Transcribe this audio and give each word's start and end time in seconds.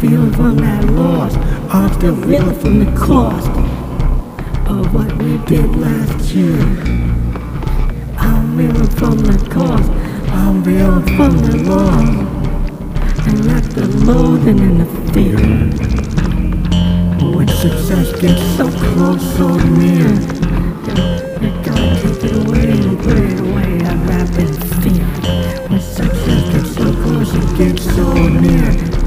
feeling 0.00 0.32
from 0.32 0.56
that 0.56 0.82
loss. 0.92 1.36
I'm 1.68 1.92
still 1.92 2.14
reeling 2.14 2.58
from 2.58 2.78
the 2.82 2.90
cost 2.98 3.50
of 4.66 4.94
what 4.94 5.12
we 5.22 5.36
did 5.44 5.76
last 5.76 6.34
year. 6.34 6.58
I'm 8.16 8.56
reeling 8.56 8.88
from 8.88 9.18
the 9.18 9.36
cost. 9.50 9.90
I'm 10.32 10.64
reeling 10.64 11.04
from 11.16 11.36
the 11.36 11.56
loss. 11.68 12.08
And 13.28 13.46
not 13.46 13.62
the 13.74 13.88
loathing 14.06 14.60
and 14.60 14.80
the 14.80 15.12
fear. 15.12 15.36
When 17.36 17.48
success 17.48 18.18
gets 18.18 18.42
so 18.56 18.70
close, 18.70 19.36
so 19.36 19.48
near, 19.68 20.08
you 21.42 21.50
gotta 21.62 22.00
take 22.00 22.24
it 22.24 22.36
away 22.46 22.70
and 22.70 22.98
put 23.00 23.18
it 23.18 23.40
away. 23.40 23.84
I'd 23.84 24.08
rather 24.08 24.46
fear. 24.80 25.04
When 25.68 25.80
success 25.80 26.42
gets 26.54 26.74
so 26.74 26.90
close, 27.02 27.34
it 27.34 27.58
gets 27.58 27.84
so 27.94 28.14
near. 28.14 28.99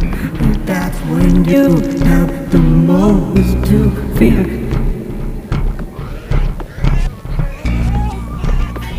And 0.73 0.81
that's 0.81 0.99
when 1.01 1.45
you 1.45 1.69
have 2.05 2.51
the 2.51 2.57
most 2.57 3.69
to 3.69 3.91
fear. 4.17 4.43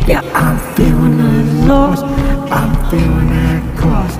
Yeah, 0.07 0.21
I'm 0.33 0.57
feeling 0.75 1.17
the 1.17 1.65
loss. 1.67 2.01
I'm 2.49 2.73
feeling 2.89 3.29
that 3.29 3.77
cost. 3.77 4.19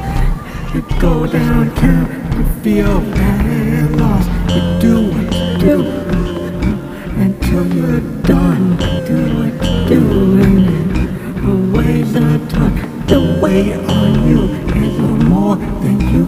You 0.75 0.81
go 0.99 1.25
downtown, 1.27 2.05
you 2.35 2.43
feel 2.61 2.99
that 2.99 3.91
lost. 4.01 4.29
You 4.53 4.61
do 4.81 4.93
what 5.13 5.33
you 5.33 5.57
do 5.57 5.75
until 7.23 7.65
you're 7.73 8.01
done. 8.23 8.77
Do 9.05 9.17
what 9.37 9.53
you 9.63 9.87
do, 9.87 10.01
and 10.43 10.67
away 11.47 12.01
the 12.01 12.45
time. 12.49 13.05
The 13.07 13.39
weight 13.41 13.94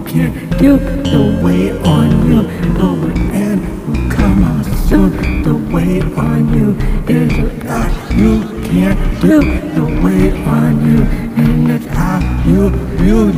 can 0.08 0.50
do. 0.58 0.78
The 0.78 1.42
weight 1.44 1.74
on 1.86 2.10
you, 2.28 2.40
over 2.82 3.12
and 3.34 3.60
will 3.88 4.10
come 4.12 4.44
on 4.44 4.64
soon. 4.88 5.44
The 5.44 5.56
weight 5.74 6.04
on 6.18 6.54
you 6.54 6.76
is 7.08 7.34
lot 7.66 7.92
you 8.16 8.42
can't 8.70 9.22
do. 9.22 9.40
The 9.76 9.86
weight 10.04 10.36
on 10.48 10.86
you, 10.86 11.04
and 11.44 11.72
it's 11.72 11.86
how 11.88 12.20
you 12.46 12.70
you 13.04 13.32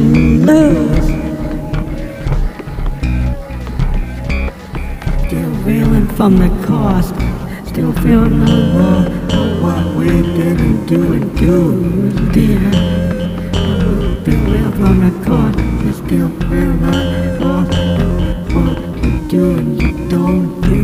lose. 0.46 1.08
Still 5.28 5.52
reeling 5.66 6.08
from 6.16 6.38
the 6.38 6.50
cost. 6.66 7.16
Still 7.68 7.94
feeling 7.94 8.46
the 8.46 8.74
wrong 8.76 9.06
of 9.32 9.62
what 9.64 9.96
we 9.96 10.08
didn't 10.08 10.86
do 10.86 11.14
and 11.14 11.38
do, 11.38 12.32
dear. 12.32 12.72
Still 14.22 14.44
reeling 14.44 14.72
from 14.74 15.00
the 15.02 15.26
cost. 15.26 15.79
Lost 16.12 17.78
of 17.78 18.56
what 18.56 18.80
you 19.04 19.28
do 19.28 19.52
and 19.60 19.80
you 19.80 19.92
don't 20.10 20.60
do. 20.62 20.80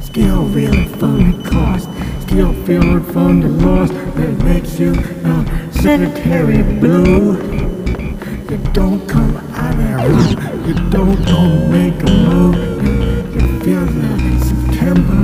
Still 0.00 0.48
cost, 1.44 1.90
still 2.22 2.54
loss 3.48 3.90
that 3.90 4.32
makes 4.42 4.78
you 4.78 4.94
sedentary 5.82 6.62
blue. 6.80 7.36
Don't 8.72 9.06
come 9.06 9.36
out 9.52 9.74
of 9.74 9.78
that 9.78 10.66
you 10.66 10.74
don't 10.88 11.22
go 11.26 11.68
make 11.68 12.02
a 12.02 12.10
move. 12.10 12.56
You, 12.82 12.92
you 13.34 13.60
feel 13.60 13.84
the 13.84 14.33
September 14.84 15.23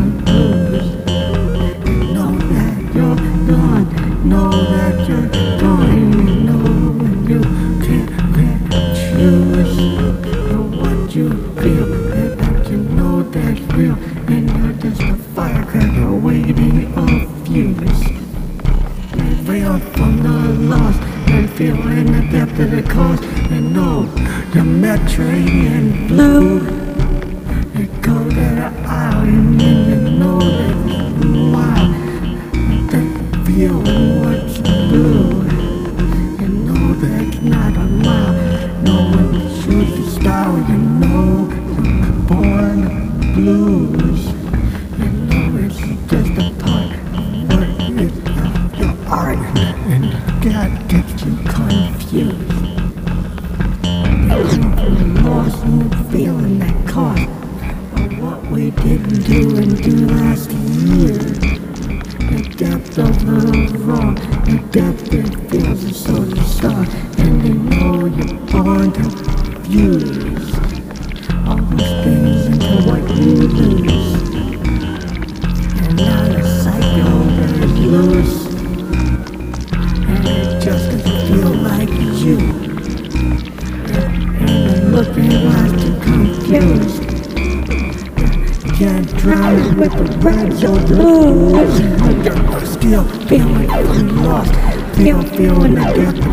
still 92.66 93.04
feeling 93.26 94.16
lost. 94.22 94.52
Still 94.92 95.22
feeling 95.22 95.74
the 95.74 95.80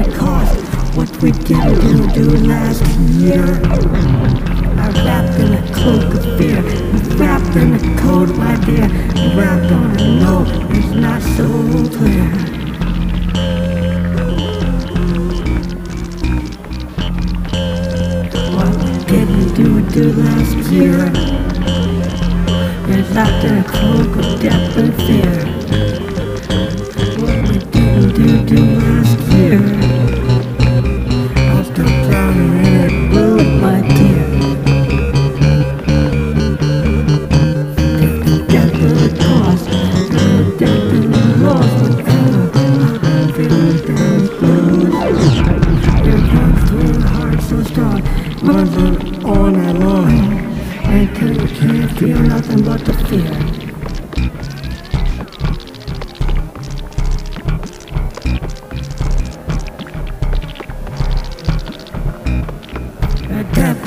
the 0.03 0.15
cost. 0.17 0.59
What 0.97 1.09
we 1.21 1.31
didn't 1.31 1.79
do, 1.79 2.07
do 2.13 2.29
last 2.45 2.83
year. 3.11 3.45
I'm 4.77 4.93
wrapped 5.05 5.39
in 5.39 5.53
a 5.53 5.73
cloak 5.73 6.13
of 6.13 6.23
fear. 6.37 6.61
We 6.91 6.99
wrapped 7.15 7.55
in 7.55 7.73
a 7.75 7.97
coat 8.01 8.29
of 8.29 8.39
idea. 8.39 8.87
Wrapped 9.37 9.71
on 9.71 9.97
a 9.97 10.19
note 10.19 10.49
it's 10.75 10.93
not 10.93 11.21
so 11.37 11.47
clear. 11.95 12.27
What 18.55 19.07
didn't 19.07 19.53
do, 19.53 19.81
do 19.89 20.11
last 20.21 20.69
year. 20.69 21.46
Wrapped 22.97 23.45
in 23.45 23.59
a 23.59 23.63
cloak 23.63 24.15
of 24.17 24.41
depth 24.41 24.75
and 24.75 24.93
fear. 24.95 25.45
What 27.21 27.47
we 27.47 27.57
didn't 27.69 28.15
do, 28.15 28.55
do 28.55 28.79
last 28.79 29.19
year. 29.33 29.86
The 53.17 53.23
fear. 53.23 53.57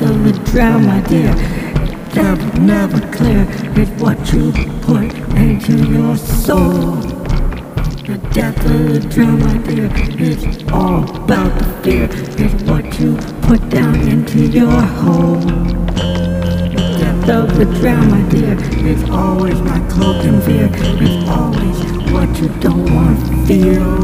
The 0.01 0.33
drown, 0.51 0.85
my 0.85 1.01
dear. 1.01 1.33
Depth 2.13 2.59
never 2.59 2.99
clear 3.11 3.47
is 3.79 3.89
what 4.01 4.33
you 4.33 4.51
put 4.81 5.13
into 5.35 5.77
your 5.91 6.17
soul. 6.17 6.95
The 8.05 8.15
of 8.15 8.93
the 8.93 9.07
drown, 9.09 9.39
my 9.39 9.57
dear, 9.59 9.89
is 10.19 10.63
all 10.71 11.03
about 11.23 11.57
the 11.57 11.65
fear. 11.83 12.09
Is 12.45 12.63
what 12.63 12.99
you 12.99 13.15
put 13.41 13.69
down 13.69 13.95
into 14.07 14.45
your 14.47 14.81
hole. 14.81 15.90
Of 17.29 17.55
the 17.55 17.65
my 18.09 18.21
dear. 18.29 18.57
It's 18.85 19.09
always 19.09 19.61
my 19.61 19.79
cloak 19.89 20.25
and 20.25 20.43
fear. 20.43 20.69
It's 20.73 21.29
always 21.29 21.77
what 22.11 22.29
you 22.41 22.49
don't 22.59 22.93
want 22.93 23.19
to 23.27 23.45
feel. 23.45 23.97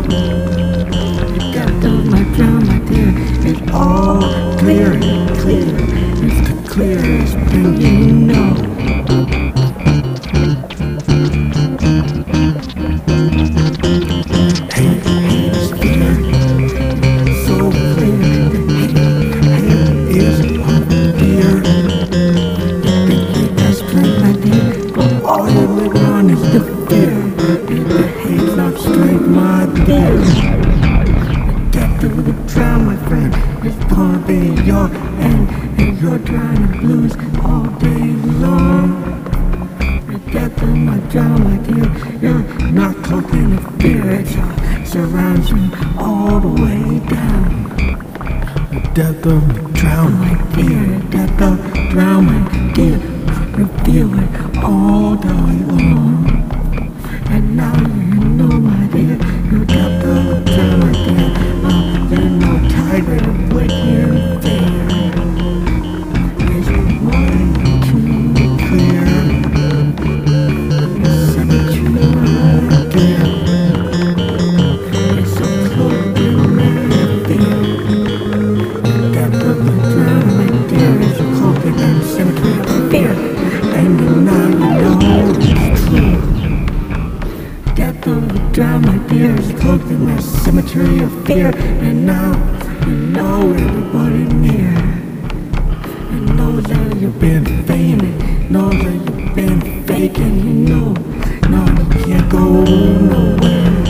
The 1.33 1.51
depth 1.51 1.83
of 1.83 2.05
my 2.05 2.23
my 2.61 2.79
dear. 2.85 3.13
It's 3.45 3.71
all 3.73 4.21
clear 4.59 4.93
and 4.93 5.37
clear. 5.39 5.75
It's 6.23 6.47
the 6.47 6.69
clearest 6.69 7.33
thing 7.49 7.81
you 7.81 8.13
know. 8.13 8.76
The 48.97 49.03
depth 49.03 49.27
of 49.27 49.53
the 49.53 49.61
drown, 49.73 50.11
my 50.13 50.55
dear. 50.55 50.99
The 51.11 51.45
of 51.45 51.71
the 51.71 51.87
drown, 51.91 52.25
my 52.25 52.73
dear. 52.73 52.97
You 53.55 53.67
feel 53.85 54.11
it 54.17 54.57
all 54.63 55.15
day 55.15 55.29
long. 55.69 56.25
And 57.29 57.55
now 57.55 57.77
you 57.77 58.25
know, 58.37 58.59
my 58.59 58.87
dear. 58.87 59.17
The 59.17 59.65
depth 59.67 60.03
of 60.03 60.45
the 60.45 60.51
drown, 60.51 60.79
my 60.79 60.91
dear. 60.93 61.29
Uh, 61.63 61.69
oh, 61.69 62.07
there's 62.09 62.31
no 62.41 62.69
tiger 62.69 63.46
The 88.07 88.49
drown, 88.53 88.83
my 88.83 88.97
dear, 89.09 89.35
is 89.35 89.51
cloaked 89.59 89.83
in 89.87 90.05
the 90.05 90.21
cemetery 90.21 91.03
of 91.03 91.11
fear. 91.25 91.51
And 91.57 92.05
now 92.05 92.31
you 92.87 92.93
know 92.95 93.51
everybody 93.51 94.23
near. 94.33 94.71
You 96.13 96.21
know 96.33 96.61
that 96.61 96.95
you've 97.01 97.19
been 97.19 97.43
feigning, 97.65 98.49
knows 98.49 98.71
that 98.71 98.93
you've 98.93 99.35
been 99.35 99.85
faking. 99.85 100.37
You 100.37 100.53
know, 100.69 100.93
no, 101.49 101.65
you 101.65 102.05
can't 102.05 102.31
go 102.31 102.63
nowhere. 102.63 103.83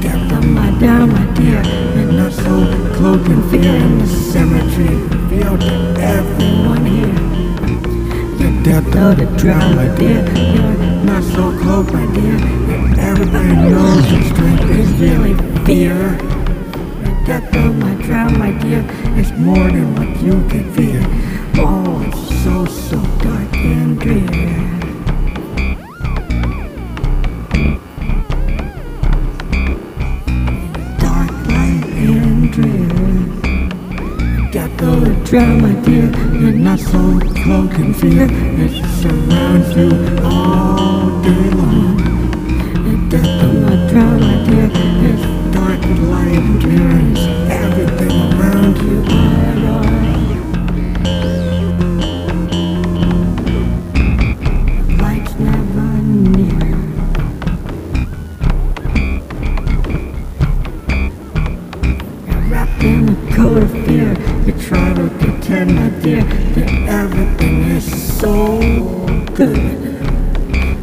Depth 0.00 0.32
of 0.32 0.44
my 0.46 0.70
down, 0.78 1.08
my 1.10 1.26
dear, 1.34 1.64
you're 1.96 2.12
not 2.12 2.32
so 2.32 2.94
cloaked 2.94 3.28
in 3.28 3.42
fear 3.50 3.74
in 3.74 3.98
the 3.98 4.06
cemetery. 4.06 4.98
Feel 5.28 5.58
to 5.58 5.96
everyone 5.98 6.86
here. 6.86 7.29
The 8.60 8.72
depth 8.72 8.94
of 8.94 9.16
the 9.16 9.24
drown, 9.38 9.74
my 9.74 9.88
dear, 9.96 10.22
you're 10.36 10.76
not 11.04 11.24
so 11.24 11.58
cloaked, 11.60 11.94
my 11.94 12.04
dear. 12.12 12.34
Everybody 13.00 13.54
knows 13.54 14.12
your 14.12 14.22
strength 14.22 14.70
is 14.70 14.92
really 15.00 15.34
fear. 15.64 15.94
The 17.00 17.22
depth 17.24 17.56
of 17.56 17.78
my 17.78 17.94
drown, 18.02 18.38
my 18.38 18.50
dear, 18.50 18.84
is 19.18 19.32
more 19.32 19.70
than 19.70 19.94
what 19.94 20.22
you 20.22 20.46
can 20.50 20.70
fear. 20.74 21.00
Oh, 21.56 22.02
it's 22.06 22.44
so, 22.44 22.66
so 22.66 23.00
dark 23.24 23.54
and 23.56 23.98
drear. 23.98 24.26
Dark 30.98 31.30
and 31.48 32.52
drear. 32.52 32.88
Depth 34.52 34.82
of 34.82 35.00
the 35.00 35.14
drown, 35.24 35.62
my 35.62 35.72
dear, 35.80 36.29
not 36.70 36.78
so 36.78 37.18
cloaked 37.42 37.74
in 37.80 37.92
fear. 37.92 38.28
It 38.30 38.70
surrounds 39.00 39.76
you 39.76 40.24
all 40.24 41.20
day 41.20 41.50
long. 41.50 42.19
Wrapped 62.50 62.82
in 62.82 63.08
a 63.08 63.36
coat 63.36 63.62
of 63.62 63.70
fear. 63.70 64.12
You 64.44 64.52
try 64.60 64.92
to 64.94 65.08
pretend, 65.20 65.76
my 65.76 65.88
dear, 66.00 66.24
that 66.24 66.70
everything 66.88 67.62
is 67.76 67.86
so 68.18 68.58
good. 69.34 69.78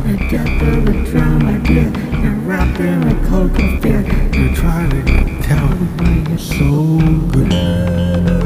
The 0.03 0.15
depth 0.31 0.61
of 0.61 0.85
the 0.85 1.03
drown, 1.11 1.43
my 1.43 1.57
dear. 1.67 1.91
You're 2.21 2.39
wrapped 2.47 2.79
in 2.79 3.03
a 3.03 3.27
cloak 3.27 3.51
of 3.59 3.81
fear. 3.81 4.01
You 4.33 4.55
try 4.55 4.87
to 4.89 5.03
tell 5.43 5.65
everybody 5.65 6.29
you're 6.29 6.39
so 6.39 6.99
good. 7.33 8.36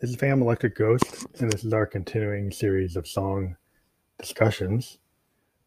This 0.00 0.10
is 0.10 0.16
Phantom 0.16 0.42
Electric 0.42 0.76
Ghost, 0.76 1.26
and 1.40 1.50
this 1.50 1.64
is 1.64 1.72
our 1.72 1.84
continuing 1.84 2.52
series 2.52 2.94
of 2.94 3.08
song 3.08 3.56
discussions. 4.16 4.98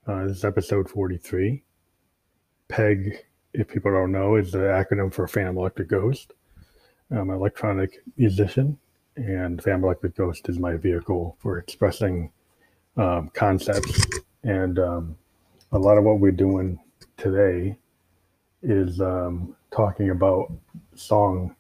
Uh, 0.08 0.24
this 0.24 0.38
is 0.38 0.46
episode 0.46 0.90
43. 0.90 1.62
PEG, 2.70 3.26
if 3.54 3.68
people 3.68 3.92
don't 3.92 4.14
know, 4.14 4.38
is 4.38 4.54
the 4.54 4.60
acronym 4.60 5.14
for 5.14 5.28
Phantom 5.28 5.58
Electric 5.58 5.90
Ghost. 5.90 6.32
I'm 7.10 7.30
an 7.30 7.36
electronic 7.36 8.04
musician, 8.16 8.78
and 9.18 9.62
Phantom 9.62 9.84
Electric 9.84 10.16
Ghost 10.16 10.48
is 10.48 10.58
my 10.58 10.78
vehicle 10.78 11.36
for 11.42 11.58
expressing 11.58 12.32
um, 12.96 13.32
concepts. 13.34 14.06
And 14.46 14.80
um, 14.80 15.18
a 15.74 15.78
lot 15.78 15.98
of 15.98 16.06
what 16.06 16.22
we're 16.22 16.32
doing 16.32 16.80
today 17.18 17.76
is 18.64 19.02
um, 19.02 19.58
talking 19.76 20.10
about 20.10 20.54
song 20.96 21.54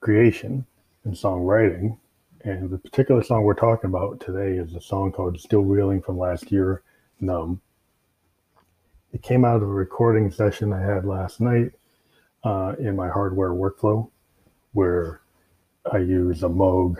creation 0.00 0.64
and 1.04 1.14
songwriting. 1.14 1.98
And 2.42 2.70
the 2.70 2.78
particular 2.78 3.22
song 3.22 3.44
we're 3.44 3.54
talking 3.54 3.88
about 3.88 4.20
today 4.20 4.58
is 4.58 4.74
a 4.74 4.80
song 4.80 5.12
called 5.12 5.40
Still 5.40 5.62
Reeling 5.62 6.02
from 6.02 6.18
last 6.18 6.50
year, 6.52 6.82
Numb. 7.20 7.60
It 9.12 9.22
came 9.22 9.44
out 9.44 9.56
of 9.56 9.62
a 9.62 9.66
recording 9.66 10.30
session 10.30 10.72
I 10.72 10.80
had 10.80 11.04
last 11.04 11.40
night 11.40 11.72
uh, 12.42 12.74
in 12.78 12.96
my 12.96 13.08
hardware 13.08 13.50
workflow 13.50 14.10
where 14.72 15.20
I 15.90 15.98
use 15.98 16.42
a 16.42 16.48
Moog, 16.48 16.96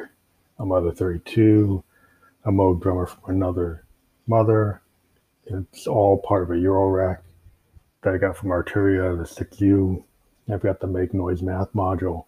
a 0.59 0.65
Mother 0.65 0.93
32, 0.93 1.83
a 2.45 2.51
Moog 2.51 2.81
drummer 2.81 3.07
from 3.07 3.35
another 3.35 3.85
mother. 4.27 4.81
It's 5.47 5.87
all 5.87 6.19
part 6.19 6.45
of 6.45 6.51
a 6.51 6.55
Eurorack 6.55 7.19
that 8.03 8.15
I 8.15 8.19
got 8.19 8.37
from 8.37 8.51
Arturia, 8.51 9.17
the 9.17 9.25
6U. 9.25 10.03
I've 10.51 10.63
got 10.63 10.81
the 10.81 10.87
Make 10.87 11.13
Noise 11.13 11.43
Math 11.43 11.73
module 11.75 12.27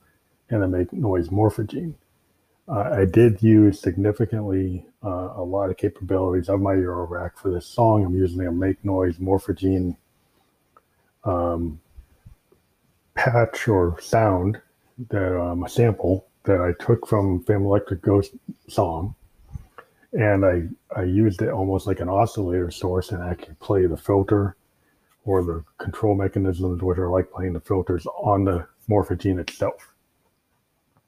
and 0.50 0.62
the 0.62 0.68
Make 0.68 0.92
Noise 0.92 1.28
Morphogene. 1.28 1.94
Uh, 2.68 2.90
I 2.92 3.04
did 3.04 3.42
use 3.42 3.80
significantly 3.80 4.84
uh, 5.04 5.34
a 5.36 5.42
lot 5.42 5.70
of 5.70 5.76
capabilities 5.76 6.48
of 6.48 6.60
my 6.60 6.74
Eurorack 6.74 7.36
for 7.36 7.50
this 7.50 7.66
song. 7.66 8.04
I'm 8.04 8.14
using 8.14 8.46
a 8.46 8.52
Make 8.52 8.84
Noise 8.84 9.18
Morphogene 9.18 9.96
um, 11.24 11.80
patch 13.14 13.68
or 13.68 14.00
sound 14.00 14.60
that 15.10 15.40
um, 15.40 15.64
a 15.64 15.68
sample 15.68 16.26
that 16.44 16.60
I 16.60 16.72
took 16.84 17.06
from 17.06 17.42
Phantom 17.42 17.66
Electric 17.66 18.02
Ghost 18.02 18.34
song, 18.68 19.14
and 20.12 20.44
I 20.44 20.62
I 20.94 21.02
used 21.02 21.42
it 21.42 21.50
almost 21.50 21.86
like 21.86 22.00
an 22.00 22.08
oscillator 22.08 22.70
source 22.70 23.10
and 23.10 23.22
I 23.22 23.30
actually 23.30 23.56
play 23.60 23.86
the 23.86 23.96
filter 23.96 24.56
or 25.24 25.42
the 25.42 25.64
control 25.78 26.14
mechanisms, 26.14 26.82
which 26.82 26.98
are 26.98 27.10
like 27.10 27.32
playing 27.32 27.52
the 27.52 27.60
filters 27.60 28.06
on 28.06 28.44
the 28.44 28.66
morphogene 28.88 29.40
itself. 29.40 29.92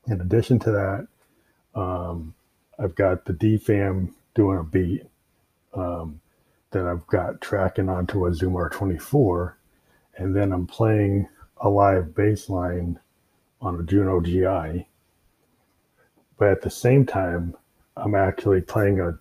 In 0.09 0.21
addition 0.23 0.59
to 0.61 0.71
that, 0.71 1.07
um, 1.79 2.35
I've 2.79 2.95
got 2.95 3.27
the 3.27 3.35
DFAM 3.35 4.13
doing 4.35 4.59
a 4.59 4.65
beat 4.65 5.05
um, 5.75 6.21
that 6.71 6.87
I've 6.87 7.07
got 7.09 7.41
tracking 7.41 7.89
onto 7.89 8.27
a 8.27 8.35
Zoom 8.35 8.55
R24, 8.55 9.55
and 10.17 10.35
then 10.35 10.53
I'm 10.53 10.67
playing 10.67 11.29
a 11.59 11.69
live 11.69 12.15
bass 12.15 12.49
line 12.49 12.99
on 13.61 13.79
a 13.79 13.83
Juno 13.83 14.21
GI. 14.21 14.87
But 16.39 16.49
at 16.49 16.63
the 16.63 16.71
same 16.71 17.05
time, 17.05 17.55
I'm 17.97 18.15
actually 18.15 18.63
playing 18.63 19.01
a, 19.01 19.19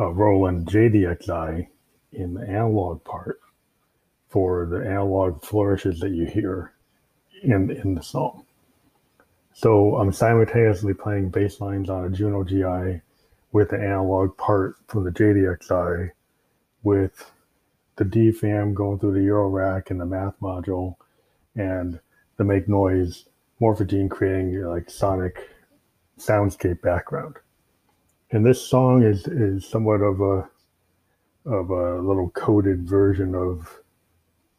a 0.00 0.12
Roland 0.12 0.66
JDXI 0.66 1.66
in 2.12 2.34
the 2.34 2.48
analog 2.48 3.04
part 3.04 3.40
for 4.28 4.64
the 4.66 4.78
analog 4.78 5.44
flourishes 5.44 6.00
that 6.00 6.10
you 6.12 6.24
hear 6.24 6.72
in 7.42 7.70
in 7.70 7.94
the 7.94 8.02
song. 8.02 8.46
So 9.58 9.96
I'm 9.96 10.12
simultaneously 10.12 10.92
playing 10.92 11.30
bass 11.30 11.62
lines 11.62 11.88
on 11.88 12.04
a 12.04 12.10
Juno 12.10 12.44
GI 12.44 13.00
with 13.52 13.70
the 13.70 13.78
analog 13.78 14.36
part 14.36 14.76
from 14.86 15.04
the 15.04 15.10
JDXI 15.10 16.10
with 16.82 17.32
the 17.96 18.04
DFAM 18.04 18.74
going 18.74 18.98
through 18.98 19.14
the 19.14 19.22
Euro 19.22 19.48
rack 19.48 19.88
and 19.88 19.98
the 19.98 20.04
math 20.04 20.34
module 20.42 20.96
and 21.54 21.98
the 22.36 22.44
make 22.44 22.68
noise 22.68 23.30
morphogene 23.58 24.10
creating 24.10 24.62
like 24.62 24.90
sonic 24.90 25.48
soundscape 26.18 26.82
background. 26.82 27.36
And 28.32 28.44
this 28.44 28.60
song 28.60 29.04
is 29.04 29.26
is 29.26 29.66
somewhat 29.66 30.02
of 30.02 30.20
a 30.20 30.50
of 31.46 31.70
a 31.70 31.98
little 32.02 32.28
coded 32.34 32.86
version 32.86 33.34
of 33.34 33.80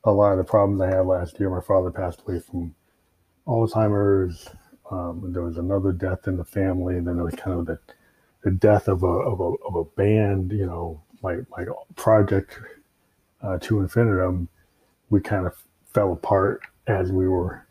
a 0.05 0.11
lot 0.11 0.31
of 0.31 0.39
the 0.39 0.43
problems 0.43 0.81
I 0.81 0.87
had 0.87 1.05
last 1.05 1.39
year. 1.39 1.51
My 1.51 1.61
father 1.61 1.91
passed 1.91 2.21
away 2.21 2.39
from 2.39 2.73
Alzheimer's. 3.45 4.49
Um, 4.91 5.31
there 5.33 5.43
was 5.43 5.57
another 5.57 5.91
death 5.93 6.27
in 6.27 6.37
the 6.37 6.45
family, 6.45 6.97
and 6.97 7.07
then 7.07 7.15
there 7.17 7.25
was 7.25 7.35
kind 7.35 7.59
of 7.59 7.65
the, 7.67 7.79
the 8.43 8.51
death 8.51 8.87
of 8.87 9.03
a, 9.03 9.07
of 9.07 9.39
a 9.39 9.53
of 9.67 9.75
a 9.75 9.85
band. 9.85 10.51
You 10.53 10.67
know, 10.67 11.03
my 11.23 11.37
my 11.57 11.65
project 11.95 12.59
uh, 13.41 13.59
to 13.59 13.81
infinitum, 13.81 14.49
we 15.09 15.21
kind 15.21 15.47
of 15.47 15.55
fell 15.93 16.13
apart 16.13 16.61
as 16.87 17.11
we 17.11 17.27
were, 17.27 17.67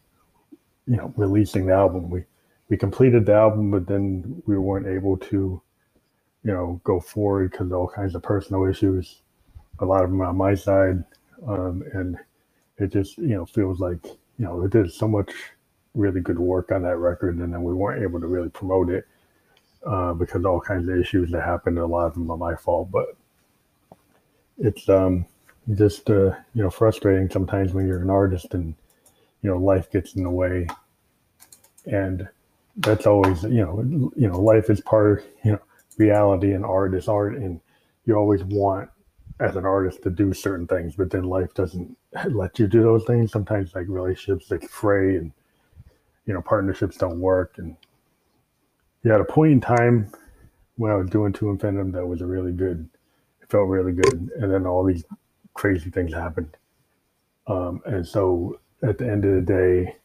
you 0.87 0.96
know, 0.96 1.12
releasing 1.16 1.66
the 1.66 1.75
album. 1.75 2.11
We 2.11 2.25
we 2.70 2.76
completed 2.78 3.26
the 3.26 3.35
album, 3.35 3.70
but 3.73 3.87
then 3.88 4.42
we 4.46 4.58
weren't 4.58 4.87
able 4.88 5.16
to, 5.18 5.62
you 6.44 6.52
know, 6.52 6.80
go 6.85 7.00
forward 7.00 7.52
because 7.52 7.73
all 7.73 7.88
kinds 7.88 8.14
of 8.14 8.23
personal 8.23 8.66
issues. 8.66 9.23
A 9.80 9.87
lot 9.87 10.04
of 10.04 10.11
them 10.11 10.23
on 10.23 10.37
my 10.37 10.54
side, 10.54 11.04
um, 11.49 11.82
and 11.94 12.18
it 12.78 12.92
just 12.92 13.18
you 13.18 13.28
know 13.37 13.46
feels 13.46 13.80
like 13.80 14.04
you 14.06 14.44
know 14.46 14.56
we 14.56 14.68
did 14.68 14.92
so 14.92 15.08
much 15.08 15.32
really 15.97 16.21
good 16.21 16.38
work 16.38 16.71
on 16.71 16.83
that 16.83 16.99
record, 16.99 17.38
and 17.38 17.53
then 17.53 17.62
we 17.62 17.75
weren't 17.75 18.03
able 18.03 18.21
to 18.21 18.26
really 18.26 18.50
promote 18.50 18.91
it 18.91 19.07
uh, 19.85 20.12
because 20.12 20.45
all 20.45 20.61
kinds 20.61 20.88
of 20.88 20.97
issues 20.97 21.31
that 21.31 21.43
happened. 21.43 21.79
A 21.79 21.87
lot 21.87 22.07
of 22.07 22.15
them 22.15 22.31
are 22.31 22.37
my 22.37 22.55
fault, 22.55 22.91
but 22.91 23.17
it's 24.59 24.88
um, 24.88 25.26
just 25.75 26.09
uh, 26.11 26.35
you 26.55 26.62
know 26.62 26.71
frustrating 26.71 27.31
sometimes 27.31 27.73
when 27.73 27.87
you're 27.87 28.03
an 28.03 28.11
artist 28.11 28.55
and 28.55 28.75
you 29.43 29.50
know 29.50 29.57
life 29.57 29.91
gets 29.91 30.15
in 30.15 30.23
the 30.23 30.31
way, 30.31 30.67
and 31.87 32.29
that's 32.76 33.07
always 33.07 33.43
you 33.45 33.62
know 33.62 34.12
you 34.17 34.29
know 34.29 34.41
life 34.41 34.71
is 34.71 34.81
part 34.81 35.19
of 35.19 35.25
you 35.45 35.53
know 35.53 35.61
reality 35.97 36.53
and 36.53 36.65
art 36.65 36.95
is 36.95 37.09
art, 37.09 37.35
and 37.35 37.61
you 38.05 38.15
always 38.15 38.45
want 38.45 38.91
as 39.38 39.57
an 39.57 39.67
artist 39.67 40.03
to 40.03 40.11
do 40.11 40.33
certain 40.33 40.67
things, 40.67 40.97
but 40.97 41.11
then 41.11 41.25
life 41.25 41.53
doesn't 41.55 41.97
let 42.31 42.59
you 42.59 42.67
do 42.67 42.83
those 42.83 43.05
things. 43.05 43.33
Sometimes 43.33 43.75
like 43.75 43.87
relationships 43.88 44.49
they 44.49 44.59
fray 44.67 45.17
and 45.17 45.33
you 46.26 46.35
know 46.35 46.42
partnerships 46.42 46.97
don't 46.97 47.21
work. 47.21 47.54
And 47.59 47.76
yeah, 49.04 49.14
at 49.14 49.21
a 49.21 49.25
point 49.25 49.52
in 49.52 49.61
time 49.61 50.12
when 50.76 50.92
I 50.92 50.97
was 50.97 51.09
doing 51.11 51.33
To 51.35 51.50
Infinitum, 51.50 51.92
that 51.92 52.06
was 52.06 52.21
a 52.21 52.26
really 52.26 52.52
good. 52.52 52.88
It 53.40 53.50
felt 53.50 53.68
really 53.68 53.92
good, 53.92 54.30
and 54.38 54.52
then 54.52 54.66
all 54.66 54.85
these 54.85 55.04
crazy 55.54 55.90
things 55.90 56.12
happened. 56.12 56.56
Um, 57.47 57.80
and 57.87 58.06
so 58.06 58.61
at 58.83 58.99
the 58.99 59.09
end 59.09 59.25
of 59.25 59.35
the 59.35 59.40
day, 59.40 59.97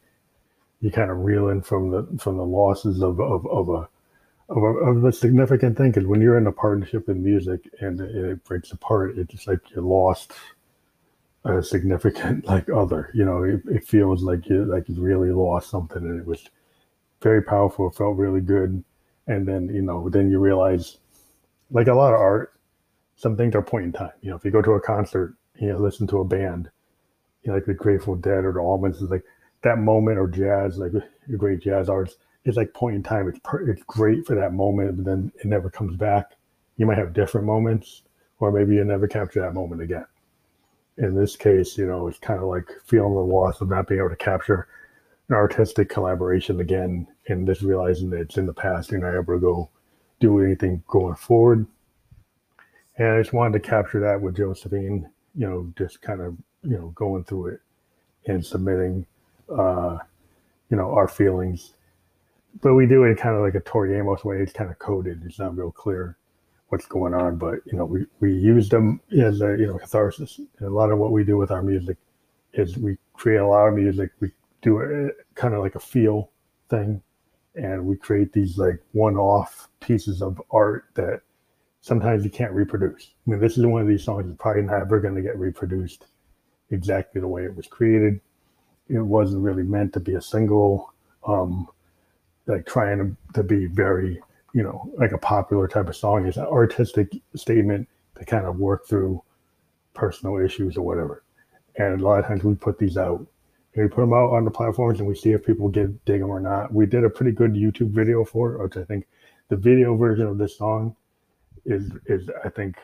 you 0.80 0.92
kind 0.92 1.12
of 1.12 1.18
reel 1.18 1.50
in 1.50 1.62
from 1.62 1.92
the 1.92 2.08
from 2.20 2.38
the 2.38 2.46
losses 2.46 3.02
of 3.02 3.20
of, 3.20 3.46
of 3.48 3.70
a 3.70 3.90
of 4.50 4.58
a, 4.58 4.68
of 4.68 5.06
a 5.06 5.12
significant 5.12 5.78
thing 5.78 5.92
because 5.92 6.08
when 6.08 6.22
you're 6.22 6.38
in 6.38 6.48
a 6.48 6.52
partnership 6.52 7.08
in 7.10 7.24
music 7.24 7.70
and 7.80 8.02
it, 8.02 8.16
it 8.16 8.44
breaks 8.44 8.72
apart, 8.72 9.18
it's 9.18 9.32
just 9.32 9.48
like 9.48 9.60
you're 9.72 9.84
lost 9.84 10.34
a 11.44 11.64
significant 11.64 12.46
like 12.48 12.70
other. 12.70 13.12
You 13.14 13.26
know, 13.26 13.44
it, 13.44 13.62
it 13.68 13.88
feels 13.88 14.24
like 14.24 14.48
you 14.48 14.66
like 14.66 14.88
you 14.90 15.02
really 15.02 15.32
lost 15.32 15.70
something, 15.70 16.04
and 16.04 16.20
it 16.20 16.26
was 16.26 16.48
very 17.22 17.42
powerful. 17.42 17.88
It 17.88 17.96
felt 17.96 18.18
really 18.18 18.42
good, 18.42 18.84
and 19.28 19.48
then 19.48 19.70
you 19.70 19.82
know, 19.82 20.10
then 20.10 20.30
you 20.30 20.40
realize, 20.40 20.98
like 21.72 21.88
a 21.88 21.94
lot 21.94 22.14
of 22.14 22.20
art, 22.20 22.54
some 23.16 23.38
things 23.38 23.56
are 23.56 23.62
point 23.62 23.86
in 23.86 23.92
time. 23.92 24.12
You 24.22 24.32
know, 24.32 24.36
if 24.36 24.46
you 24.46 24.52
go 24.52 24.62
to 24.62 24.72
a 24.74 24.82
concert, 24.82 25.36
you 25.60 25.70
know, 25.70 25.80
listen 25.80 26.08
to 26.08 26.20
a 26.20 26.26
band, 26.26 26.70
you 27.44 27.50
know, 27.50 27.56
like 27.56 27.66
the 27.66 27.74
Grateful 27.74 28.16
Dead 28.16 28.46
or 28.46 28.54
the 28.54 28.60
Allmans, 28.60 29.02
is 29.02 29.10
like 29.10 29.24
that 29.64 29.78
moment 29.78 30.18
or 30.18 30.28
jazz, 30.28 30.78
like 30.78 30.92
great 31.38 31.62
jazz 31.62 31.90
artists 31.90 32.20
it's 32.46 32.58
like 32.58 32.74
point 32.74 32.96
in 32.96 33.04
time. 33.04 33.28
It's 33.28 33.40
per, 33.44 33.70
it's 33.70 33.84
great 33.84 34.26
for 34.26 34.36
that 34.36 34.54
moment, 34.54 34.98
but 34.98 35.06
then 35.06 35.32
it 35.40 35.46
never 35.46 35.70
comes 35.70 35.96
back. 35.96 36.32
You 36.78 36.86
might 36.86 36.98
have 36.98 37.14
different 37.14 37.46
moments, 37.46 38.04
or 38.40 38.52
maybe 38.52 38.76
you 38.76 38.84
never 38.84 39.08
capture 39.08 39.42
that 39.42 39.54
moment 39.54 39.82
again. 39.82 40.06
In 40.98 41.16
this 41.16 41.36
case, 41.36 41.78
you 41.78 41.88
know, 41.88 42.08
it's 42.08 42.20
kind 42.20 42.40
of 42.40 42.48
like 42.48 42.70
feeling 42.86 43.14
the 43.14 43.22
loss 43.22 43.62
of 43.62 43.70
not 43.70 43.88
being 43.88 44.00
able 44.00 44.10
to 44.10 44.16
capture 44.16 44.68
an 45.30 45.36
artistic 45.36 45.90
collaboration 45.90 46.60
again, 46.60 47.08
and 47.28 47.48
just 47.48 47.62
realizing 47.62 48.10
that 48.10 48.22
it's 48.22 48.38
in 48.38 48.46
the 48.46 48.54
past. 48.54 48.92
Not 48.92 49.16
able 49.16 49.34
to 49.34 49.40
go 49.40 49.70
do 50.20 50.44
anything 50.44 50.84
going 50.88 51.16
forward. 51.16 51.66
And 52.98 53.08
I 53.08 53.22
just 53.22 53.34
wanted 53.34 53.62
to 53.62 53.70
capture 53.70 54.00
that 54.02 54.22
with 54.22 54.38
Josephine, 54.38 55.10
you 55.36 55.48
know, 55.48 55.74
just 55.78 56.02
kind 56.02 56.22
of, 56.22 56.38
you 56.64 56.78
know, 56.78 56.90
going 56.96 57.24
through 57.24 57.48
it 57.48 57.62
and 58.28 58.46
submitting, 58.46 59.06
uh, 59.50 59.98
you 60.70 60.78
know, 60.78 60.92
our 60.92 61.08
feelings 61.08 61.74
but 62.60 62.74
we 62.74 62.86
do 62.86 63.04
it 63.04 63.18
kind 63.18 63.36
of 63.36 63.42
like 63.42 63.56
a 63.56 63.62
Tori 63.62 63.98
Amos 63.98 64.26
way. 64.26 64.38
It's 64.38 64.52
kind 64.52 64.70
of 64.70 64.80
coded. 64.80 65.22
It's 65.26 65.40
not 65.40 65.56
real 65.56 65.72
clear 65.72 66.18
what's 66.72 66.86
going 66.86 67.14
on, 67.14 67.36
but 67.36 67.60
you 67.66 67.78
know, 67.78 67.86
we 67.86 68.06
we 68.22 68.34
use 68.34 68.70
them 68.70 69.02
as 69.12 69.42
a 69.42 69.58
you 69.60 69.68
know 69.68 69.78
catharsis. 69.78 70.40
And 70.40 70.68
a 70.68 70.70
lot 70.70 70.90
of 70.90 71.00
what 71.00 71.12
we 71.12 71.24
do 71.26 71.38
with 71.38 71.52
our 71.52 71.62
music 71.62 71.98
is 72.54 72.78
we 72.78 72.98
create 73.14 73.42
a 73.42 73.48
lot 73.48 73.68
of 73.68 73.76
music. 73.76 74.12
We 74.22 74.32
do 74.62 74.80
it 74.80 75.16
kind 75.36 75.54
of 75.54 75.60
like 75.60 75.76
a 75.76 75.80
feel 75.80 76.32
thing, 76.70 77.02
and 77.56 77.86
we 77.86 77.98
create 77.98 78.32
these 78.32 78.58
like 78.58 78.80
one-off 78.94 79.68
pieces 79.82 80.22
of 80.22 80.42
art 80.50 80.86
that 80.96 81.22
sometimes 81.82 82.24
you 82.24 82.30
can't 82.30 82.54
reproduce. 82.54 83.12
I 83.28 83.32
mean, 83.32 83.40
this 83.42 83.58
is 83.58 83.66
one 83.66 83.82
of 83.82 83.88
these 83.88 84.04
songs 84.04 84.26
that's 84.26 84.42
probably 84.42 84.62
never 84.62 85.00
going 85.02 85.16
to 85.16 85.22
get 85.22 85.38
reproduced 85.38 86.06
exactly 86.70 87.20
the 87.20 87.28
way 87.28 87.44
it 87.44 87.56
was 87.56 87.68
created. 87.68 88.22
It 88.88 89.00
wasn't 89.00 89.44
really 89.44 89.64
meant 89.64 89.92
to 89.94 90.00
be 90.00 90.14
a 90.14 90.22
single, 90.22 90.94
um, 91.28 91.68
like 92.46 92.66
trying 92.66 92.98
to, 93.00 93.34
to 93.34 93.44
be 93.44 93.66
very, 93.66 94.22
you 94.54 94.64
know, 94.64 94.92
like 94.98 95.12
a 95.12 95.18
popular 95.18 95.68
type 95.68 95.88
of 95.88 95.96
song. 95.96 96.26
It's 96.26 96.38
an 96.38 96.46
artistic 96.46 97.12
statement 97.36 97.88
to 98.18 98.26
kind 98.26 98.46
of 98.46 98.58
work 98.58 98.88
through 98.88 99.22
personal 99.94 100.38
issues 100.38 100.78
or 100.78 100.82
whatever. 100.86 101.24
And 101.78 102.00
a 102.00 102.04
lot 102.04 102.20
of 102.20 102.26
times 102.26 102.44
we 102.44 102.56
put 102.56 102.78
these 102.78 102.98
out 102.98 103.26
and 103.74 103.84
we 103.84 103.88
put 103.88 104.02
them 104.02 104.14
out 104.14 104.32
on 104.34 104.44
the 104.44 104.52
platforms 104.52 105.00
and 105.00 105.08
we 105.08 105.16
see 105.16 105.32
if 105.32 105.46
people 105.46 105.70
get 105.70 106.04
dig 106.06 106.20
them 106.20 106.30
or 106.30 106.40
not. 106.40 106.74
We 106.74 106.86
did 106.86 107.04
a 107.04 107.10
pretty 107.10 107.32
good 107.32 107.54
YouTube 107.54 107.92
video 107.92 108.26
for 108.26 108.54
it, 108.54 108.64
which 108.64 108.78
I 108.78 108.84
think 108.84 109.08
the 109.50 109.56
video 109.56 109.96
version 109.96 110.28
of 110.28 110.38
this 110.38 110.58
song 110.58 110.96
is 111.66 111.92
is 112.06 112.30
I 112.44 112.50
think 112.50 112.78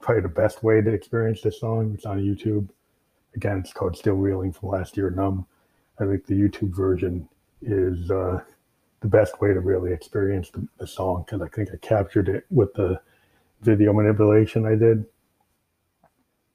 probably 0.00 0.22
the 0.22 0.28
best 0.28 0.62
way 0.62 0.80
to 0.80 0.90
experience 0.90 1.42
this 1.42 1.60
song. 1.60 1.92
It's 1.94 2.06
on 2.06 2.20
YouTube. 2.20 2.68
Again, 3.34 3.58
it's 3.58 3.72
called 3.72 3.96
Still 3.96 4.14
Reeling 4.14 4.52
from 4.52 4.70
last 4.70 4.96
year, 4.96 5.10
Numb. 5.10 5.46
I 5.98 6.06
think 6.06 6.26
the 6.26 6.34
YouTube 6.34 6.74
version 6.74 7.28
is 7.62 8.10
uh, 8.10 8.40
the 9.00 9.08
best 9.08 9.40
way 9.40 9.52
to 9.52 9.60
really 9.60 9.92
experience 9.92 10.50
the, 10.50 10.66
the 10.78 10.86
song 10.86 11.24
because 11.24 11.42
I 11.42 11.48
think 11.48 11.70
I 11.72 11.76
captured 11.76 12.28
it 12.28 12.44
with 12.50 12.72
the 12.74 13.00
video 13.62 13.92
manipulation 13.92 14.66
I 14.66 14.74
did. 14.74 15.04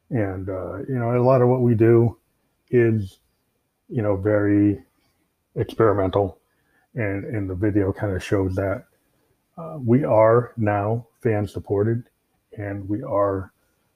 And, 0.10 0.50
uh, 0.50 0.80
you 0.80 0.96
know, 0.96 1.16
a 1.16 1.24
lot 1.24 1.42
of 1.42 1.48
what 1.48 1.62
we 1.62 1.76
do 1.76 2.18
is, 2.70 3.20
you 3.90 4.02
know, 4.02 4.16
very 4.16 4.84
experimental. 5.56 6.40
And, 6.96 7.24
and 7.24 7.50
the 7.50 7.56
video 7.56 7.94
kind 7.94 8.14
of 8.16 8.24
shows 8.24 8.56
that. 8.56 8.86
Uh, 9.58 9.78
we 9.86 10.04
are 10.04 10.54
now 10.58 11.06
fan 11.22 11.46
supported 11.48 12.04
and 12.58 12.88
we 12.88 13.04
are 13.04 13.52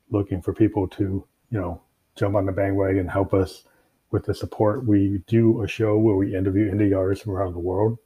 looking 0.10 0.42
for 0.42 0.54
people 0.54 0.88
to, 0.88 1.26
you 1.50 1.60
know, 1.60 1.82
jump 2.16 2.36
on 2.36 2.46
the 2.46 2.52
bandwagon, 2.52 3.00
and 3.00 3.10
help 3.10 3.34
us 3.34 3.64
with 4.12 4.26
the 4.26 4.34
support. 4.34 4.86
We 4.86 5.24
do 5.28 5.62
a 5.64 5.68
show 5.68 5.98
where 5.98 6.16
we 6.16 6.36
interview 6.36 6.72
indie 6.72 6.96
artists 6.96 7.24
from 7.24 7.34
around 7.34 7.54
the 7.54 7.60
world. 7.60 7.98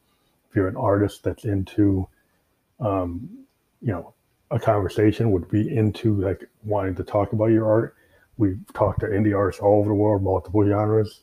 If 0.50 0.56
you're 0.56 0.68
an 0.68 0.78
artist 0.78 1.24
that's 1.24 1.46
into, 1.46 2.08
um, 2.80 3.30
you 3.82 3.92
know, 3.92 4.14
a 4.52 4.60
conversation, 4.60 5.32
would 5.32 5.50
be 5.50 5.76
into 5.76 6.16
like 6.16 6.50
wanting 6.64 6.96
to 6.96 7.04
talk 7.04 7.34
about 7.34 7.48
your 7.48 7.70
art, 7.70 7.96
we've 8.38 8.60
talked 8.74 9.02
to 9.02 9.08
indie 9.08 9.38
artists 9.38 9.62
all 9.62 9.80
over 9.80 9.90
the 9.90 9.96
world, 9.96 10.24
multiple 10.24 10.66
genres, 10.66 11.22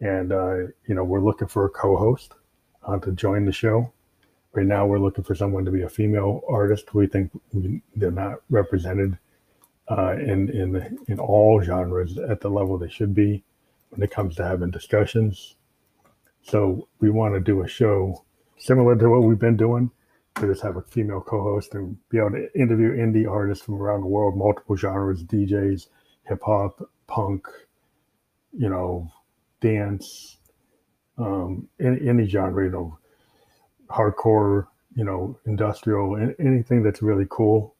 and 0.00 0.32
uh, 0.32 0.56
you 0.86 0.94
know, 0.94 1.04
we're 1.04 1.20
looking 1.20 1.48
for 1.48 1.66
a 1.66 1.70
co-host 1.70 2.34
uh, 2.86 2.98
to 2.98 3.12
join 3.12 3.44
the 3.44 3.52
show. 3.52 3.92
Right 4.52 4.66
now, 4.66 4.86
we're 4.86 4.98
looking 5.00 5.24
for 5.24 5.34
someone 5.34 5.64
to 5.64 5.70
be 5.70 5.82
a 5.82 5.88
female 5.88 6.40
artist. 6.48 6.94
We 6.94 7.06
think 7.06 7.30
we, 7.52 7.82
they're 7.96 8.10
not 8.10 8.38
represented 8.48 9.18
uh, 9.88 10.12
in 10.12 10.48
in 10.50 10.98
in 11.08 11.18
all 11.18 11.60
genres 11.62 12.18
at 12.18 12.40
the 12.40 12.48
level 12.50 12.78
they 12.78 12.88
should 12.88 13.14
be 13.14 13.44
when 13.90 14.02
it 14.02 14.10
comes 14.10 14.36
to 14.36 14.44
having 14.44 14.70
discussions. 14.70 15.56
So 16.42 16.88
we 17.00 17.10
want 17.10 17.34
to 17.34 17.40
do 17.40 17.62
a 17.62 17.68
show 17.68 18.23
similar 18.58 18.96
to 18.96 19.08
what 19.08 19.22
we've 19.22 19.38
been 19.38 19.56
doing, 19.56 19.90
to 20.36 20.46
just 20.46 20.62
have 20.62 20.76
a 20.76 20.82
female 20.82 21.20
co-host 21.20 21.74
and 21.74 21.96
be 22.08 22.18
able 22.18 22.30
to 22.30 22.48
interview 22.58 22.90
indie 22.96 23.30
artists 23.30 23.64
from 23.64 23.80
around 23.80 24.00
the 24.00 24.06
world, 24.06 24.36
multiple 24.36 24.76
genres, 24.76 25.22
DJs, 25.22 25.86
hip 26.24 26.40
hop, 26.44 26.88
punk, 27.06 27.46
you 28.52 28.68
know, 28.68 29.10
dance, 29.60 30.38
um, 31.18 31.68
any, 31.80 32.08
any 32.08 32.26
genre, 32.26 32.64
you 32.64 32.70
know, 32.70 32.98
hardcore, 33.88 34.66
you 34.94 35.04
know, 35.04 35.38
industrial, 35.46 36.16
anything 36.38 36.82
that's 36.82 37.02
really 37.02 37.26
cool. 37.30 37.74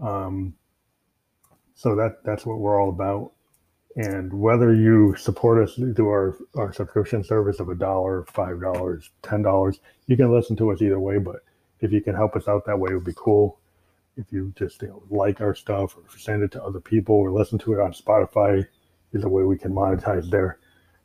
Um, 0.00 0.54
so 1.74 1.94
that 1.96 2.24
that's 2.24 2.46
what 2.46 2.58
we're 2.58 2.80
all 2.80 2.88
about. 2.88 3.32
And 3.96 4.32
whether 4.32 4.74
you 4.74 5.16
support 5.16 5.62
us 5.62 5.74
through 5.74 6.08
our, 6.08 6.36
our 6.54 6.72
subscription 6.72 7.24
service 7.24 7.60
of 7.60 7.70
a 7.70 7.74
dollar, 7.74 8.24
five 8.24 8.60
dollars, 8.60 9.10
ten 9.22 9.42
dollars, 9.42 9.80
you 10.06 10.16
can 10.16 10.30
listen 10.30 10.54
to 10.56 10.70
us 10.70 10.82
either 10.82 11.00
way. 11.00 11.18
But 11.18 11.36
if 11.80 11.92
you 11.92 12.02
can 12.02 12.14
help 12.14 12.36
us 12.36 12.46
out 12.46 12.66
that 12.66 12.78
way, 12.78 12.90
it 12.90 12.94
would 12.94 13.04
be 13.04 13.14
cool. 13.16 13.58
If 14.18 14.26
you 14.32 14.52
just 14.56 14.82
you 14.82 14.88
know, 14.88 15.02
like 15.10 15.40
our 15.40 15.54
stuff 15.54 15.96
or 15.96 16.04
send 16.18 16.42
it 16.42 16.52
to 16.52 16.62
other 16.62 16.80
people 16.80 17.16
or 17.16 17.30
listen 17.30 17.58
to 17.60 17.72
it 17.74 17.80
on 17.80 17.92
Spotify, 17.92 18.66
is 19.12 19.24
a 19.24 19.28
way 19.28 19.44
we 19.44 19.58
can 19.58 19.72
monetize 19.72 20.30
there. 20.30 20.58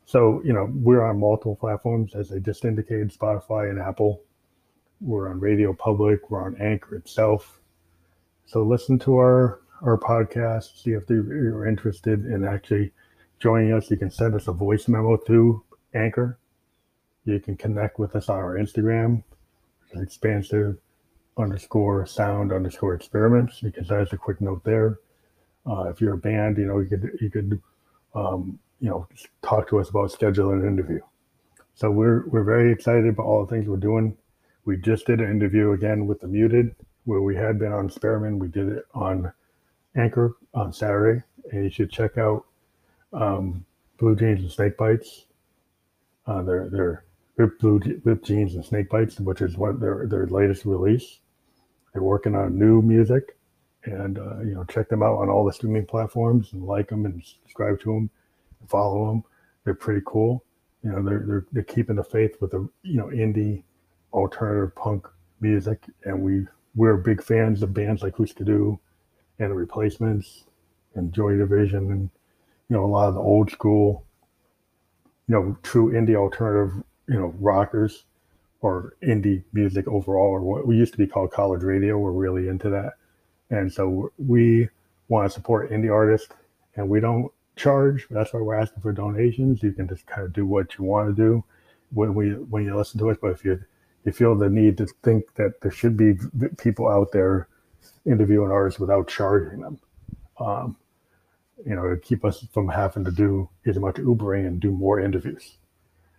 So, 0.04 0.42
you 0.44 0.52
know, 0.52 0.68
we're 0.74 1.04
on 1.04 1.20
multiple 1.20 1.56
platforms, 1.56 2.14
as 2.14 2.32
I 2.32 2.38
just 2.38 2.64
indicated 2.64 3.12
Spotify 3.12 3.70
and 3.70 3.80
Apple. 3.80 4.20
We're 5.00 5.30
on 5.30 5.40
Radio 5.40 5.72
Public, 5.72 6.30
we're 6.30 6.44
on 6.44 6.56
Anchor 6.60 6.96
itself. 6.96 7.58
So, 8.46 8.62
listen 8.62 8.98
to 9.00 9.16
our, 9.16 9.60
our 9.82 9.98
podcast, 9.98 10.82
see 10.82 10.92
if 10.92 11.04
you're 11.08 11.66
interested 11.66 12.24
in 12.26 12.44
actually 12.44 12.92
joining 13.38 13.72
us. 13.72 13.90
You 13.90 13.96
can 13.96 14.10
send 14.10 14.34
us 14.34 14.48
a 14.48 14.52
voice 14.52 14.88
memo 14.88 15.16
through 15.16 15.62
Anchor. 15.94 16.38
You 17.24 17.40
can 17.40 17.56
connect 17.56 17.98
with 17.98 18.16
us 18.16 18.28
on 18.28 18.36
our 18.36 18.56
Instagram, 18.56 19.22
expansive 19.94 20.78
underscore 21.38 22.06
sound 22.06 22.52
underscore 22.52 22.94
experiments. 22.94 23.62
You 23.62 23.72
can 23.72 23.84
send 23.84 24.06
us 24.06 24.12
a 24.12 24.16
quick 24.16 24.40
note 24.40 24.64
there. 24.64 24.98
Uh, 25.66 25.88
if 25.88 26.00
you're 26.00 26.14
a 26.14 26.18
band, 26.18 26.58
you 26.58 26.66
know, 26.66 26.80
you 26.80 26.88
could, 26.88 27.18
you 27.20 27.30
could, 27.30 27.60
um, 28.14 28.58
you 28.80 28.90
know, 28.90 29.06
talk 29.42 29.68
to 29.68 29.78
us 29.78 29.88
about 29.88 30.10
scheduling 30.10 30.62
an 30.62 30.66
interview. 30.66 31.00
So 31.74 31.90
we're 31.90 32.28
we're 32.28 32.44
very 32.44 32.72
excited 32.72 33.06
about 33.06 33.26
all 33.26 33.44
the 33.44 33.54
things 33.54 33.68
we're 33.68 33.76
doing. 33.76 34.16
We 34.64 34.76
just 34.76 35.06
did 35.06 35.20
an 35.20 35.30
interview 35.30 35.72
again 35.72 36.06
with 36.06 36.20
the 36.20 36.28
Muted, 36.28 36.74
where 37.04 37.22
we 37.22 37.34
had 37.34 37.58
been 37.58 37.72
on 37.72 37.86
Experiment. 37.86 38.38
We 38.38 38.48
did 38.48 38.68
it 38.68 38.84
on 38.94 39.32
Anchor 39.96 40.36
on 40.54 40.72
Saturday, 40.72 41.22
and 41.50 41.64
you 41.64 41.70
should 41.70 41.90
check 41.90 42.18
out 42.18 42.44
um, 43.12 43.64
Blue 43.98 44.16
Jeans 44.16 44.40
and 44.40 44.50
Snake 44.50 44.76
Bites. 44.76 45.26
Uh, 46.26 46.42
their 46.42 46.68
their 46.68 47.04
Ripped 47.36 47.60
Blue 47.60 47.80
Ripped 48.04 48.24
Jeans 48.24 48.54
and 48.54 48.64
Snake 48.64 48.88
Bites, 48.88 49.18
which 49.20 49.40
is 49.40 49.56
what 49.56 49.80
their 49.80 50.06
their 50.06 50.26
latest 50.26 50.64
release. 50.64 51.18
They're 51.92 52.02
working 52.02 52.34
on 52.34 52.58
new 52.58 52.80
music, 52.80 53.36
and 53.84 54.18
uh, 54.18 54.40
you 54.40 54.54
know 54.54 54.64
check 54.64 54.88
them 54.88 55.02
out 55.02 55.18
on 55.18 55.28
all 55.28 55.44
the 55.44 55.52
streaming 55.52 55.86
platforms 55.86 56.52
and 56.52 56.64
like 56.64 56.88
them 56.88 57.04
and 57.04 57.22
subscribe 57.24 57.80
to 57.80 57.92
them 57.92 58.10
and 58.60 58.70
follow 58.70 59.08
them. 59.08 59.24
They're 59.64 59.74
pretty 59.74 60.02
cool. 60.06 60.44
You 60.82 60.92
know, 60.92 61.02
they're 61.02 61.24
they're 61.26 61.46
they're 61.52 61.62
keeping 61.62 61.96
the 61.96 62.04
faith 62.04 62.36
with 62.40 62.52
the 62.52 62.68
you 62.82 62.96
know 62.96 63.06
indie 63.06 63.62
alternative 64.12 64.74
punk 64.74 65.06
music, 65.40 65.84
and 66.04 66.22
we 66.22 66.46
we're 66.74 66.96
big 66.96 67.22
fans 67.22 67.62
of 67.62 67.74
bands 67.74 68.02
like 68.02 68.14
Hüsker 68.14 68.46
Dü 68.46 68.78
and 69.38 69.50
the 69.50 69.54
Replacements 69.54 70.44
and 70.94 71.12
Joy 71.12 71.36
Division 71.36 71.90
and 71.90 72.10
you 72.68 72.76
know 72.76 72.84
a 72.84 72.86
lot 72.86 73.08
of 73.08 73.14
the 73.14 73.20
old 73.20 73.50
school, 73.50 74.04
you 75.28 75.34
know, 75.34 75.56
true 75.62 75.92
indie 75.92 76.16
alternative 76.16 76.82
you 77.08 77.18
know 77.18 77.34
rockers 77.38 78.04
or 78.60 78.94
indie 79.02 79.42
music 79.52 79.88
overall, 79.88 80.30
or 80.30 80.40
what 80.40 80.66
we 80.66 80.76
used 80.76 80.92
to 80.92 80.98
be 80.98 81.06
called 81.06 81.32
college 81.32 81.62
radio. 81.62 81.98
We're 81.98 82.12
really 82.12 82.48
into 82.48 82.70
that, 82.70 82.94
and 83.50 83.72
so 83.72 84.12
we 84.18 84.68
want 85.08 85.28
to 85.28 85.34
support 85.34 85.70
indie 85.70 85.92
artists, 85.92 86.28
and 86.76 86.88
we 86.88 87.00
don't 87.00 87.30
charge. 87.56 88.06
That's 88.10 88.32
why 88.32 88.40
we're 88.40 88.54
asking 88.54 88.82
for 88.82 88.92
donations. 88.92 89.62
You 89.62 89.72
can 89.72 89.88
just 89.88 90.06
kind 90.06 90.24
of 90.24 90.32
do 90.32 90.46
what 90.46 90.78
you 90.78 90.84
want 90.84 91.14
to 91.14 91.22
do 91.22 91.44
when 91.92 92.14
we 92.14 92.30
when 92.30 92.64
you 92.64 92.76
listen 92.76 92.98
to 93.00 93.10
us. 93.10 93.18
But 93.20 93.32
if 93.32 93.44
you 93.44 93.62
you 94.04 94.12
feel 94.12 94.34
the 94.34 94.48
need 94.48 94.78
to 94.78 94.86
think 95.02 95.34
that 95.34 95.60
there 95.60 95.70
should 95.70 95.96
be 95.96 96.14
people 96.58 96.88
out 96.88 97.12
there 97.12 97.48
interviewing 98.06 98.50
artists 98.50 98.80
without 98.80 99.08
charging 99.08 99.60
them, 99.60 99.78
um, 100.38 100.76
you 101.64 101.74
know, 101.74 101.88
to 101.88 101.96
keep 101.96 102.24
us 102.24 102.44
from 102.52 102.68
having 102.68 103.04
to 103.04 103.10
do 103.10 103.48
as 103.66 103.78
much 103.78 103.96
Ubering 103.96 104.46
and 104.46 104.60
do 104.60 104.70
more 104.70 105.00
interviews. 105.00 105.56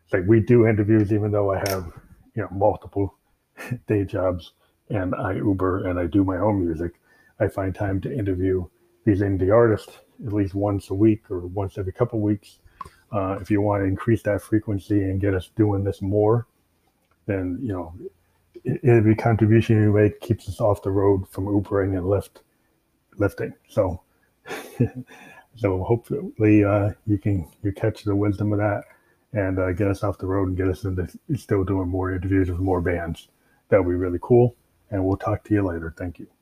It's 0.06 0.13
like 0.13 0.23
we 0.28 0.39
do 0.39 0.67
interviews 0.67 1.12
even 1.12 1.32
though 1.32 1.52
I 1.52 1.60
have 1.69 1.91
you 2.36 2.41
know 2.41 2.49
multiple 2.52 3.15
day 3.88 4.04
jobs 4.04 4.54
and 4.89 5.15
I 5.15 5.36
Uber 5.36 5.88
and 5.88 5.99
I 5.99 6.06
do 6.06 6.23
my 6.23 6.38
own 6.38 6.65
music. 6.65 6.93
I 7.39 7.47
find 7.47 7.73
time 7.73 7.99
to 8.02 8.13
interview 8.13 8.65
these 9.06 9.21
indie 9.21 9.54
artists 9.54 9.91
at 10.26 10.34
least 10.34 10.56
once 10.56 10.89
a 10.89 10.93
week 10.93 11.30
or 11.30 11.39
once 11.39 11.78
every 11.78 11.91
couple 11.91 12.19
weeks. 12.19 12.60
Uh, 13.12 13.38
if 13.41 13.52
you 13.52 13.62
want 13.62 13.82
to 13.82 13.88
increase 13.88 14.23
that 14.23 14.41
frequency 14.41 15.02
and 15.04 15.21
get 15.21 15.34
us 15.34 15.52
doing 15.56 15.84
this 15.84 16.02
more, 16.02 16.47
then 17.26 17.60
you 17.62 17.73
know 17.73 17.93
every 18.84 19.16
contribution 19.16 19.82
you 19.82 19.92
make 19.94 20.20
keeps 20.22 20.48
us 20.50 20.62
off 20.62 20.82
the 20.84 20.92
road 20.92 21.28
from 21.30 21.46
Ubering 21.46 21.98
and 21.98 22.06
Lyft 22.06 22.42
lifting. 23.18 23.54
So, 23.70 24.02
so 25.56 25.84
hopefully 25.84 26.63
uh, 26.63 26.92
you 27.08 27.18
can 27.18 27.48
you 27.63 27.72
catch 27.72 28.04
the 28.04 28.16
wisdom 28.16 28.54
of 28.54 28.60
that 28.60 28.84
and 29.34 29.60
uh, 29.60 29.72
get 29.74 29.88
us 29.88 30.04
off 30.04 30.18
the 30.20 30.28
road 30.28 30.50
and 30.50 30.58
get 30.58 30.68
us 30.68 30.84
into 30.84 31.08
still 31.36 31.63
doing 31.63 31.89
more 31.89 32.13
interviews 32.13 32.50
with 32.50 32.60
more 32.60 32.82
bands. 32.82 33.28
That 33.70 33.84
would 33.84 33.92
be 33.92 33.98
really 33.98 34.20
cool. 34.22 34.56
And 34.92 35.04
we'll 35.06 35.18
talk 35.18 35.44
to 35.46 35.54
you 35.54 35.63
later. 35.66 35.94
Thank 35.98 36.20
you. 36.20 36.33